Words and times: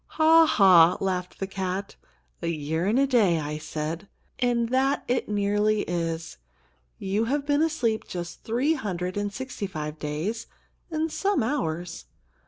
"Ha, 0.17 0.47
ha!" 0.47 0.97
laughed 0.99 1.37
the 1.39 1.45
cat. 1.45 1.95
"A 2.41 2.47
year 2.47 2.87
and 2.87 2.97
a 2.97 3.05
day, 3.05 3.39
I 3.39 3.59
said, 3.59 4.07
and 4.39 4.69
that 4.69 5.03
it 5.07 5.29
nearly 5.29 5.81
is. 5.81 6.37
You 6.97 7.25
have 7.25 7.45
been 7.45 7.61
asleep 7.61 8.07
just 8.07 8.41
three 8.43 8.73
hundred 8.73 9.15
and 9.15 9.31
sixty 9.31 9.67
five 9.67 9.99
days 9.99 10.47
and 10.89 11.11
some 11.11 11.43
hours." 11.43 12.05